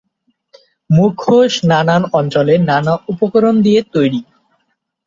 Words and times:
মুখোশ 0.89 1.53
নানান 1.69 2.03
অঞ্চলে 2.19 2.55
নানা 2.69 2.93
উপকরণ 3.11 3.55
দিয়ে 3.65 3.81
তৈরি। 3.93 4.21